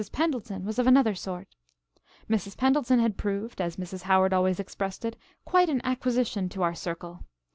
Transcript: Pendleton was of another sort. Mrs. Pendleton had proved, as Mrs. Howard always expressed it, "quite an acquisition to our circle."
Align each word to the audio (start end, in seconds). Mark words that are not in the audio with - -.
Pendleton 0.11 0.65
was 0.65 0.79
of 0.79 0.87
another 0.87 1.13
sort. 1.13 1.53
Mrs. 2.27 2.57
Pendleton 2.57 2.97
had 2.97 3.17
proved, 3.17 3.61
as 3.61 3.75
Mrs. 3.77 4.01
Howard 4.01 4.33
always 4.33 4.59
expressed 4.59 5.05
it, 5.05 5.15
"quite 5.45 5.69
an 5.69 5.79
acquisition 5.83 6.49
to 6.49 6.63
our 6.63 6.73
circle." 6.73 7.23